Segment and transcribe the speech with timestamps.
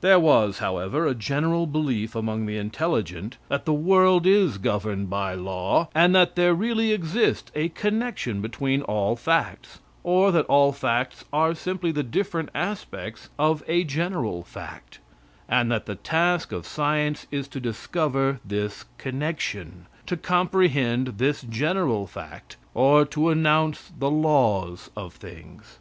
[0.00, 5.34] There was, however, a general belief among the intelligent that the world is governed by
[5.34, 11.26] law, and that there really exists a connection between all facts, or that all facts
[11.34, 15.00] are simply the different aspects of a general fact,
[15.50, 22.06] and that the task of science is to discover this connection; to comprehend this general
[22.06, 25.78] fact or to announce the laws of things.